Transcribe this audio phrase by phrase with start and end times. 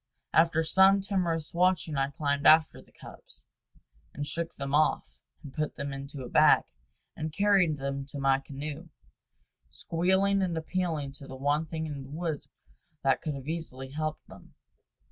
[0.33, 3.45] After some timorous watching I climbed after the cubs,
[4.15, 6.63] and shook them off, and put them into a bag,
[7.15, 8.89] and carried them to my canoe,
[9.69, 12.47] squealing and appealing to the one thing in the woods
[13.03, 14.55] that could easily have helped them.